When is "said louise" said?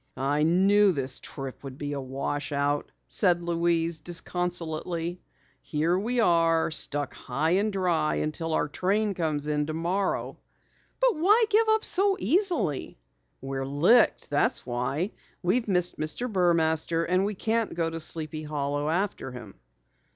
3.07-3.99